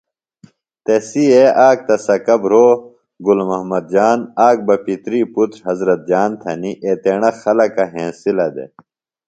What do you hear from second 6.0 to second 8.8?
جان تھنیۡ، ایتیݨہ خلکہ ہینسِلہ دےۡ